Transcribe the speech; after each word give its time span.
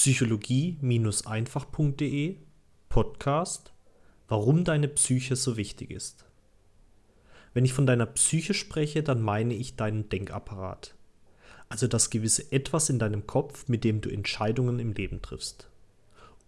psychologie-einfach.de 0.00 2.36
Podcast 2.88 3.74
Warum 4.28 4.64
deine 4.64 4.88
Psyche 4.88 5.36
so 5.36 5.58
wichtig 5.58 5.90
ist. 5.90 6.24
Wenn 7.52 7.66
ich 7.66 7.74
von 7.74 7.84
deiner 7.84 8.06
Psyche 8.06 8.54
spreche, 8.54 9.02
dann 9.02 9.20
meine 9.20 9.52
ich 9.52 9.76
deinen 9.76 10.08
Denkapparat. 10.08 10.94
Also 11.68 11.86
das 11.86 12.08
gewisse 12.08 12.50
Etwas 12.50 12.88
in 12.88 12.98
deinem 12.98 13.26
Kopf, 13.26 13.68
mit 13.68 13.84
dem 13.84 14.00
du 14.00 14.08
Entscheidungen 14.08 14.78
im 14.78 14.94
Leben 14.94 15.20
triffst. 15.20 15.68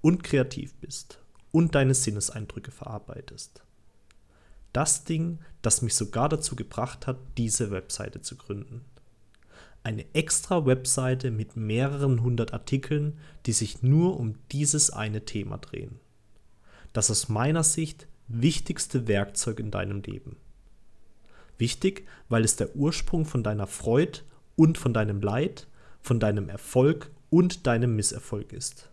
Und 0.01 0.25
kreativ 0.25 0.73
bist. 0.77 1.19
Und 1.51 1.75
deine 1.75 1.93
Sinneseindrücke 1.93 2.71
verarbeitest. 2.71 3.63
Das 4.73 5.05
Ding, 5.05 5.41
das 5.61 5.83
mich 5.83 5.95
sogar 5.95 6.31
dazu 6.31 6.57
gebracht 6.57 7.07
hat, 7.07 7.19
diese 7.37 7.71
Webseite 7.71 8.23
zu 8.23 8.37
gründen. 8.37 8.83
Eine 9.85 10.05
extra 10.15 10.65
Webseite 10.65 11.31
mit 11.31 11.57
mehreren 11.57 12.23
hundert 12.23 12.53
Artikeln, 12.53 13.19
die 13.47 13.53
sich 13.53 13.83
nur 13.83 14.19
um 14.19 14.35
dieses 14.53 14.91
eine 14.91 15.25
Thema 15.25 15.59
drehen. 15.59 15.99
Das 16.93 17.11
aus 17.11 17.29
meiner 17.29 17.65
Sicht 17.65 18.07
wichtigste 18.29 19.09
Werkzeug 19.09 19.59
in 19.59 19.71
deinem 19.71 20.03
Leben. 20.03 20.37
Wichtig, 21.59 22.07
weil 22.29 22.45
es 22.45 22.57
der 22.57 22.77
Ursprung 22.77 23.25
von 23.25 23.43
deiner 23.43 23.67
Freude 23.67 24.21
und 24.57 24.79
von 24.79 24.95
deinem 24.95 25.21
Leid, 25.21 25.67
von 26.01 26.21
deinem 26.21 26.49
Erfolg 26.49 27.11
und 27.31 27.67
deinem 27.67 27.97
Misserfolg 27.97 28.53
ist. 28.53 28.91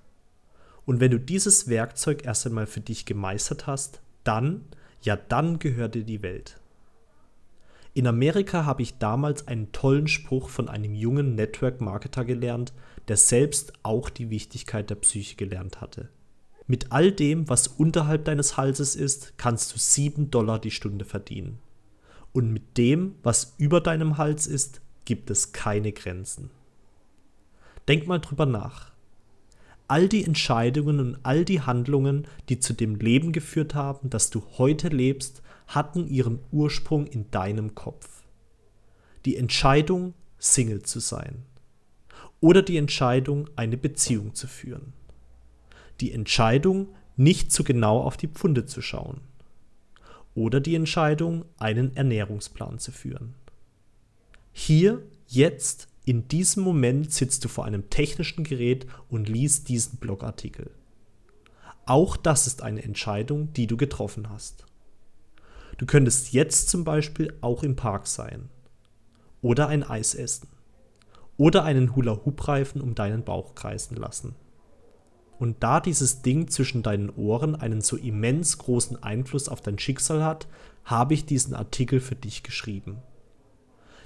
Und 0.86 1.00
wenn 1.00 1.12
du 1.12 1.20
dieses 1.20 1.68
Werkzeug 1.68 2.26
erst 2.26 2.48
einmal 2.48 2.66
für 2.66 2.82
dich 2.82 3.06
gemeistert 3.06 3.68
hast, 3.68 4.02
dann, 4.24 4.66
ja 5.02 5.16
dann 5.16 5.60
gehört 5.60 5.94
dir 5.96 6.04
die 6.04 6.24
Welt. 6.24 6.60
In 7.94 8.08
Amerika 8.08 8.66
habe 8.66 8.82
ich 8.82 8.98
damals 8.98 9.48
einen 9.48 9.72
tollen 9.72 10.08
Spruch 10.08 10.50
von 10.50 10.70
einem 10.70 10.94
jungen 10.94 11.36
Network-Marketer 11.36 12.24
gelernt, 12.24 12.72
der 13.08 13.18
selbst 13.18 13.74
auch 13.84 14.10
die 14.10 14.30
Wichtigkeit 14.30 14.90
der 14.90 14.96
Psyche 14.96 15.36
gelernt 15.36 15.82
hatte. 15.82 16.10
Mit 16.68 16.92
all 16.92 17.12
dem, 17.12 17.50
was 17.50 17.68
unterhalb 17.68 18.26
deines 18.26 18.56
Halses 18.56 18.96
ist, 18.96 19.38
kannst 19.38 19.74
du 19.74 19.80
7 19.80 20.30
Dollar 20.30 20.60
die 20.60 20.72
Stunde 20.72 21.04
verdienen. 21.04 21.58
Und 22.32 22.54
mit 22.54 22.78
dem, 22.78 23.16
was 23.24 23.56
über 23.58 23.82
deinem 23.82 24.20
Hals 24.20 24.46
ist, 24.46 24.82
gibt 25.06 25.32
es 25.32 25.52
keine 25.52 25.92
Grenzen. 25.92 26.52
Denk 27.88 28.06
mal 28.06 28.20
drüber 28.20 28.46
nach. 28.46 28.92
All 29.88 30.08
die 30.08 30.24
Entscheidungen 30.24 31.00
und 31.00 31.18
all 31.24 31.44
die 31.44 31.62
Handlungen, 31.62 32.28
die 32.50 32.60
zu 32.60 32.74
dem 32.74 32.96
Leben 32.98 33.32
geführt 33.32 33.74
haben, 33.74 34.12
das 34.12 34.30
du 34.30 34.44
heute 34.60 34.90
lebst, 34.90 35.42
hatten 35.70 36.08
ihren 36.08 36.40
Ursprung 36.52 37.06
in 37.06 37.30
deinem 37.30 37.76
Kopf. 37.76 38.24
Die 39.26 39.38
Entscheidung, 39.38 40.16
Single 40.40 40.82
zu 40.82 41.00
sein. 41.00 41.44
Oder 42.42 42.64
die 42.64 42.78
Entscheidung, 42.78 43.48
eine 43.56 43.78
Beziehung 43.78 44.34
zu 44.34 44.48
führen. 44.48 44.94
Die 46.02 46.12
Entscheidung, 46.12 46.90
nicht 47.18 47.52
zu 47.52 47.64
genau 47.64 48.02
auf 48.02 48.18
die 48.18 48.28
Pfunde 48.28 48.66
zu 48.66 48.82
schauen. 48.82 49.22
Oder 50.34 50.60
die 50.60 50.74
Entscheidung, 50.74 51.46
einen 51.58 51.96
Ernährungsplan 51.96 52.80
zu 52.80 52.92
führen. 52.92 53.36
Hier, 54.52 55.04
jetzt, 55.28 55.88
in 56.04 56.28
diesem 56.28 56.64
Moment 56.64 57.14
sitzt 57.14 57.46
du 57.46 57.48
vor 57.48 57.66
einem 57.66 57.92
technischen 57.92 58.44
Gerät 58.44 58.88
und 59.08 59.30
liest 59.30 59.70
diesen 59.70 60.00
Blogartikel. 60.00 60.72
Auch 61.86 62.18
das 62.18 62.48
ist 62.48 62.64
eine 62.64 62.82
Entscheidung, 62.82 63.54
die 63.54 63.68
du 63.68 63.78
getroffen 63.78 64.30
hast. 64.30 64.66
Du 65.80 65.88
könntest 65.88 66.32
jetzt 66.32 66.70
zum 66.70 66.84
Beispiel 66.84 67.34
auch 67.42 67.64
im 67.64 67.76
Park 67.76 68.06
sein. 68.06 68.50
Oder 69.42 69.68
ein 69.68 69.84
Eis 69.84 70.14
essen. 70.14 70.50
Oder 71.38 71.64
einen 71.64 71.96
Hula-Hoop-Reifen 71.96 72.82
um 72.82 72.94
deinen 72.94 73.24
Bauch 73.24 73.56
kreisen 73.56 73.96
lassen. 73.96 74.36
Und 75.40 75.64
da 75.64 75.80
dieses 75.80 76.22
Ding 76.22 76.50
zwischen 76.50 76.84
deinen 76.84 77.10
Ohren 77.10 77.56
einen 77.56 77.82
so 77.82 77.98
immens 77.98 78.60
großen 78.60 79.02
Einfluss 79.02 79.50
auf 79.50 79.62
dein 79.62 79.80
Schicksal 79.80 80.24
hat, 80.24 80.48
habe 80.84 81.16
ich 81.16 81.26
diesen 81.26 81.56
Artikel 81.56 82.00
für 82.00 82.16
dich 82.16 82.44
geschrieben 82.44 83.02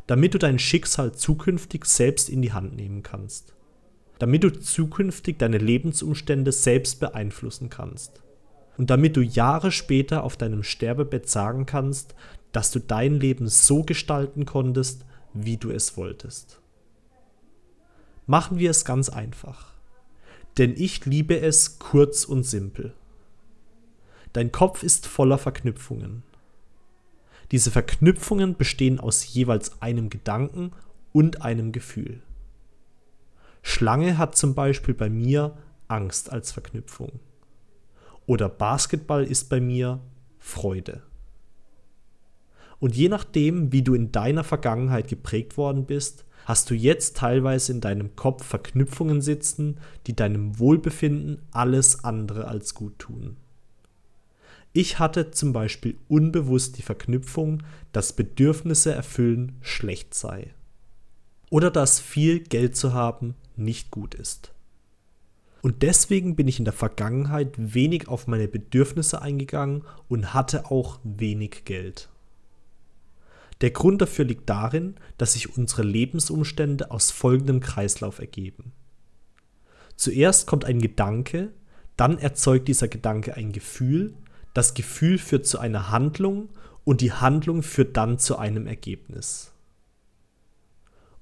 damit 0.08 0.34
du 0.34 0.40
dein 0.40 0.60
Schicksal 0.60 1.14
zukünftig 1.14 1.86
selbst 1.86 2.30
in 2.30 2.42
die 2.42 2.54
Hand 2.54 2.76
nehmen 2.76 3.04
kannst. 3.04 3.54
Damit 4.20 4.44
du 4.44 4.52
zukünftig 4.52 5.40
deine 5.40 5.58
Lebensumstände 5.58 6.52
selbst 6.52 7.00
beeinflussen 7.00 7.70
kannst. 7.70 8.22
Und 8.78 8.90
damit 8.90 9.16
du 9.16 9.22
Jahre 9.22 9.72
später 9.72 10.24
auf 10.24 10.38
deinem 10.38 10.64
Sterbebett 10.64 11.30
sagen 11.30 11.66
kannst, 11.66 12.16
dass 12.52 12.72
du 12.72 12.80
dein 12.80 13.20
Leben 13.20 13.48
so 13.48 13.84
gestalten 13.84 14.46
konntest, 14.46 15.06
wie 15.34 15.58
du 15.58 15.72
es 15.72 15.98
wolltest. 15.98 16.62
Machen 18.26 18.58
wir 18.60 18.70
es 18.70 18.86
ganz 18.86 19.10
einfach. 19.10 19.74
Denn 20.58 20.76
ich 20.78 21.06
liebe 21.06 21.40
es 21.40 21.80
kurz 21.80 22.26
und 22.26 22.44
simpel. 22.44 22.94
Dein 24.34 24.52
Kopf 24.52 24.84
ist 24.84 25.08
voller 25.08 25.38
Verknüpfungen. 25.38 26.24
Diese 27.52 27.70
Verknüpfungen 27.70 28.56
bestehen 28.56 29.00
aus 29.00 29.34
jeweils 29.34 29.82
einem 29.82 30.10
Gedanken 30.10 30.72
und 31.12 31.42
einem 31.42 31.72
Gefühl. 31.72 32.22
Schlange 33.62 34.18
hat 34.18 34.36
zum 34.36 34.56
Beispiel 34.56 34.94
bei 34.94 35.10
mir 35.10 35.58
Angst 35.88 36.32
als 36.32 36.52
Verknüpfung. 36.52 37.20
Oder 38.26 38.50
Basketball 38.50 39.24
ist 39.24 39.50
bei 39.50 39.60
mir 39.60 40.00
Freude. 40.40 41.04
Und 42.80 42.96
je 42.96 43.10
nachdem, 43.10 43.72
wie 43.72 43.82
du 43.82 43.94
in 43.94 44.12
deiner 44.12 44.44
Vergangenheit 44.44 45.08
geprägt 45.08 45.58
worden 45.58 45.86
bist, 45.86 46.26
hast 46.46 46.70
du 46.70 46.76
jetzt 46.76 47.18
teilweise 47.18 47.72
in 47.72 47.82
deinem 47.82 48.16
Kopf 48.16 48.44
Verknüpfungen 48.44 49.22
sitzen, 49.22 49.80
die 50.08 50.16
deinem 50.16 50.60
Wohlbefinden 50.60 51.42
alles 51.52 52.04
andere 52.04 52.48
als 52.48 52.74
gut 52.74 53.00
tun. 53.00 53.38
Ich 54.74 55.00
hatte 55.00 55.32
zum 55.32 55.54
Beispiel 55.54 55.98
unbewusst 56.08 56.78
die 56.78 56.82
Verknüpfung, 56.82 57.64
dass 57.92 58.14
Bedürfnisse 58.14 58.92
erfüllen 58.92 59.58
schlecht 59.62 60.14
sei. 60.16 60.54
Oder 61.52 61.70
dass 61.70 62.00
viel 62.00 62.40
Geld 62.40 62.76
zu 62.76 62.94
haben 62.94 63.36
nicht 63.56 63.92
gut 63.92 64.16
ist. 64.16 64.52
Und 65.64 65.82
deswegen 65.82 66.36
bin 66.36 66.48
ich 66.48 66.60
in 66.60 66.66
der 66.66 66.74
Vergangenheit 66.74 67.56
wenig 67.58 68.08
auf 68.08 68.28
meine 68.28 68.48
Bedürfnisse 68.48 69.24
eingegangen 69.24 69.84
und 70.08 70.36
hatte 70.36 70.70
auch 70.70 71.00
wenig 71.04 71.66
Geld. 71.66 72.10
Der 73.62 73.72
Grund 73.72 74.00
dafür 74.00 74.26
liegt 74.26 74.48
darin, 74.48 74.94
dass 75.18 75.34
sich 75.34 75.58
unsere 75.58 75.82
Lebensumstände 75.82 76.92
aus 76.92 77.10
folgendem 77.10 77.60
Kreislauf 77.60 78.20
ergeben. 78.20 78.74
Zuerst 79.96 80.46
kommt 80.46 80.66
ein 80.66 80.80
Gedanke, 80.80 81.50
dann 81.98 82.20
erzeugt 82.20 82.68
dieser 82.68 82.88
Gedanke 82.88 83.36
ein 83.36 83.52
Gefühl 83.52 84.14
das 84.54 84.76
Gefühl 84.76 85.18
führt 85.18 85.48
zu 85.48 85.60
einer 85.60 85.90
Handlung 85.90 86.50
und 86.84 87.02
die 87.02 87.12
Handlung 87.12 87.64
führt 87.64 87.98
dann 87.98 88.20
zu 88.20 88.38
einem 88.38 88.68
Ergebnis. 88.68 89.53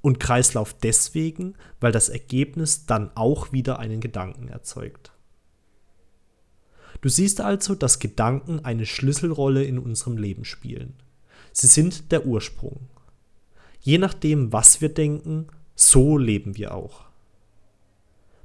Und 0.01 0.19
Kreislauf 0.19 0.73
deswegen, 0.73 1.55
weil 1.79 1.91
das 1.91 2.09
Ergebnis 2.09 2.85
dann 2.85 3.11
auch 3.15 3.51
wieder 3.51 3.79
einen 3.79 4.01
Gedanken 4.01 4.47
erzeugt. 4.47 5.11
Du 7.01 7.09
siehst 7.09 7.41
also, 7.41 7.75
dass 7.75 7.99
Gedanken 7.99 8.63
eine 8.63 8.85
Schlüsselrolle 8.85 9.63
in 9.63 9.79
unserem 9.79 10.17
Leben 10.17 10.45
spielen. 10.45 10.93
Sie 11.51 11.67
sind 11.67 12.11
der 12.11 12.25
Ursprung. 12.25 12.79
Je 13.79 13.97
nachdem, 13.97 14.53
was 14.53 14.81
wir 14.81 14.89
denken, 14.89 15.47
so 15.75 16.17
leben 16.17 16.57
wir 16.57 16.75
auch. 16.75 17.05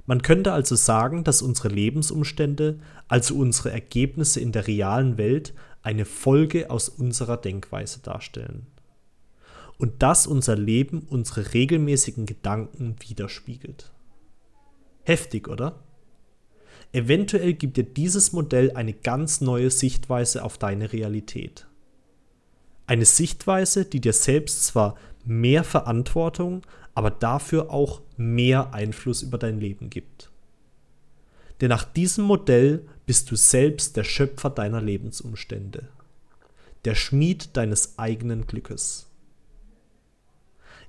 Man 0.07 0.21
könnte 0.21 0.53
also 0.53 0.75
sagen, 0.75 1.23
dass 1.23 1.41
unsere 1.41 1.67
Lebensumstände, 1.67 2.79
also 3.07 3.35
unsere 3.35 3.71
Ergebnisse 3.71 4.39
in 4.39 4.51
der 4.51 4.65
realen 4.65 5.17
Welt, 5.17 5.53
eine 5.83 6.05
Folge 6.05 6.71
aus 6.71 6.89
unserer 6.89 7.37
Denkweise 7.37 7.99
darstellen. 7.99 8.65
Und 9.77 10.01
dass 10.01 10.25
unser 10.25 10.55
Leben 10.55 11.05
unsere 11.09 11.53
regelmäßigen 11.53 12.25
Gedanken 12.25 12.95
widerspiegelt. 12.99 13.91
Heftig, 15.03 15.47
oder? 15.47 15.79
Eventuell 16.93 17.53
gibt 17.53 17.77
dir 17.77 17.83
dieses 17.83 18.33
Modell 18.33 18.71
eine 18.71 18.93
ganz 18.93 19.41
neue 19.41 19.69
Sichtweise 19.69 20.43
auf 20.43 20.57
deine 20.57 20.93
Realität. 20.93 21.67
Eine 22.87 23.05
Sichtweise, 23.05 23.85
die 23.85 23.99
dir 23.99 24.13
selbst 24.13 24.65
zwar 24.65 24.95
mehr 25.25 25.63
Verantwortung, 25.63 26.61
aber 26.93 27.11
dafür 27.11 27.69
auch 27.69 28.01
mehr 28.15 28.73
Einfluss 28.73 29.21
über 29.21 29.37
dein 29.37 29.59
Leben 29.59 29.89
gibt. 29.89 30.31
Denn 31.61 31.69
nach 31.69 31.83
diesem 31.83 32.23
Modell 32.23 32.87
bist 33.05 33.29
du 33.31 33.35
selbst 33.35 33.97
der 33.97 34.03
Schöpfer 34.03 34.49
deiner 34.49 34.81
Lebensumstände, 34.81 35.89
der 36.85 36.95
Schmied 36.95 37.55
deines 37.57 37.99
eigenen 37.99 38.47
Glückes. 38.47 39.06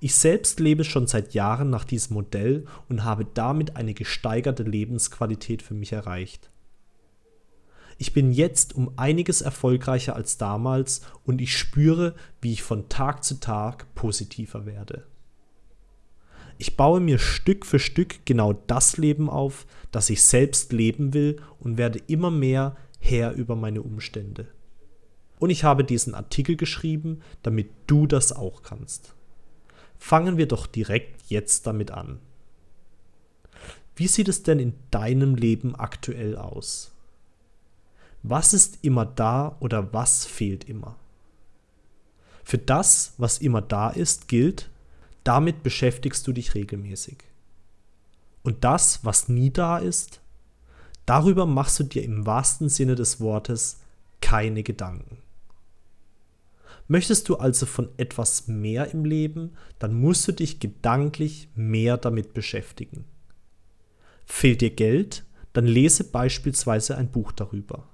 Ich 0.01 0.15
selbst 0.15 0.61
lebe 0.61 0.85
schon 0.85 1.07
seit 1.07 1.35
Jahren 1.35 1.71
nach 1.71 1.85
diesem 1.85 2.15
Modell 2.15 2.67
und 2.89 3.05
habe 3.05 3.27
damit 3.35 3.77
eine 3.77 3.95
gesteigerte 3.95 4.63
Lebensqualität 4.63 5.61
für 5.61 5.75
mich 5.75 5.93
erreicht. 5.93 6.51
Ich 8.01 8.13
bin 8.13 8.31
jetzt 8.31 8.77
um 8.77 8.93
einiges 8.97 9.41
erfolgreicher 9.41 10.15
als 10.15 10.39
damals 10.39 11.01
und 11.25 11.41
ich 11.41 11.59
spüre, 11.59 12.15
wie 12.41 12.53
ich 12.53 12.63
von 12.63 12.89
Tag 12.89 13.25
zu 13.25 13.41
Tag 13.41 13.93
positiver 13.97 14.67
werde. 14.67 15.05
Ich 16.59 16.77
baue 16.77 17.01
mir 17.01 17.19
Stück 17.19 17.67
für 17.67 17.81
Stück 17.81 18.25
genau 18.25 18.53
das 18.53 18.99
Leben 18.99 19.29
auf, 19.29 19.67
das 19.91 20.11
ich 20.11 20.23
selbst 20.23 20.73
leben 20.73 21.13
will 21.13 21.41
und 21.59 21.77
werde 21.77 22.01
immer 22.07 22.31
mehr 22.31 22.77
Herr 23.01 23.33
über 23.33 23.57
meine 23.57 23.83
Umstände. 23.83 24.47
Und 25.41 25.51
ich 25.51 25.65
habe 25.65 25.85
diesen 25.85 26.15
Artikel 26.15 26.57
geschrieben, 26.57 27.21
damit 27.43 27.71
du 27.89 28.07
das 28.07 28.33
auch 28.33 28.63
kannst. 28.63 29.15
Fangen 29.99 30.37
wir 30.37 30.47
doch 30.47 30.67
direkt 30.67 31.31
jetzt 31.31 31.67
damit 31.67 31.91
an. 31.91 32.21
Wie 33.97 34.07
sieht 34.07 34.29
es 34.29 34.43
denn 34.43 34.61
in 34.61 34.75
deinem 34.91 35.35
Leben 35.35 35.75
aktuell 35.75 36.37
aus? 36.37 36.93
Was 38.23 38.55
ist 38.55 38.79
immer 38.83 39.05
da 39.05 39.57
oder 39.61 39.93
was 39.93 40.25
fehlt 40.25 40.69
immer? 40.69 40.97
Für 42.45 42.59
das, 42.59 43.15
was 43.19 43.39
immer 43.39 43.61
da 43.61 43.91
ist, 43.91 44.29
gilt, 44.29 44.71
damit 45.25 45.63
beschäftigst 45.63 46.27
du 46.27 46.33
dich 46.33 46.55
regelmäßig. 46.55 47.19
Und 48.43 48.65
das, 48.65 49.05
was 49.05 49.29
nie 49.29 49.51
da 49.51 49.79
ist, 49.79 50.21
darüber 51.05 51.45
machst 51.45 51.79
du 51.81 51.85
dir 51.85 52.03
im 52.03 52.25
wahrsten 52.25 52.69
Sinne 52.69 52.95
des 52.95 53.21
Wortes 53.21 53.81
keine 54.21 54.63
Gedanken. 54.63 55.19
Möchtest 56.89 57.29
du 57.29 57.37
also 57.37 57.67
von 57.67 57.91
etwas 57.99 58.49
mehr 58.49 58.93
im 58.93 59.05
Leben, 59.05 59.53
dann 59.79 59.95
musst 59.95 60.27
du 60.27 60.33
dich 60.33 60.59
gedanklich 60.59 61.51
mehr 61.55 61.99
damit 61.99 62.33
beschäftigen. 62.33 63.05
Fehlt 64.25 64.63
dir 64.63 64.71
Geld, 64.71 65.25
dann 65.53 65.67
lese 65.67 66.05
beispielsweise 66.05 66.97
ein 66.97 67.11
Buch 67.11 67.33
darüber. 67.33 67.89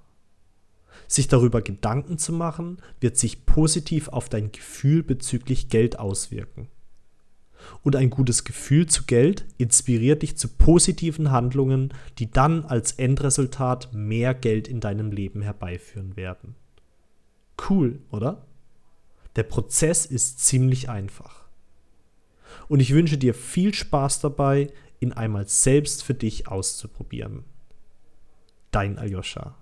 Sich 1.08 1.26
darüber 1.26 1.60
Gedanken 1.60 2.18
zu 2.18 2.32
machen, 2.32 2.78
wird 3.00 3.16
sich 3.16 3.46
positiv 3.46 4.08
auf 4.08 4.28
dein 4.28 4.52
Gefühl 4.52 5.02
bezüglich 5.02 5.68
Geld 5.68 5.98
auswirken. 5.98 6.68
Und 7.82 7.96
ein 7.96 8.10
gutes 8.10 8.44
Gefühl 8.44 8.86
zu 8.86 9.04
Geld 9.04 9.44
inspiriert 9.58 10.22
dich 10.22 10.36
zu 10.36 10.48
positiven 10.48 11.30
Handlungen, 11.30 11.92
die 12.18 12.30
dann 12.30 12.64
als 12.64 12.92
Endresultat 12.92 13.92
mehr 13.92 14.34
Geld 14.34 14.68
in 14.68 14.80
deinem 14.80 15.10
Leben 15.10 15.42
herbeiführen 15.42 16.16
werden. 16.16 16.54
Cool, 17.68 18.00
oder? 18.10 18.46
Der 19.36 19.42
Prozess 19.42 20.06
ist 20.06 20.40
ziemlich 20.40 20.88
einfach. 20.88 21.44
Und 22.68 22.80
ich 22.80 22.94
wünsche 22.94 23.18
dir 23.18 23.34
viel 23.34 23.74
Spaß 23.74 24.20
dabei, 24.20 24.72
ihn 25.00 25.12
einmal 25.12 25.48
selbst 25.48 26.02
für 26.02 26.14
dich 26.14 26.48
auszuprobieren. 26.48 27.44
Dein 28.70 28.98
Aljoscha. 28.98 29.56